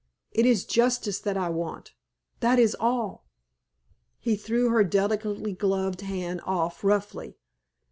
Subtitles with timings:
[0.31, 1.93] It is justice that I want!
[2.39, 3.27] That is all!"?
[4.17, 7.37] He threw her delicately gloved hand off roughly.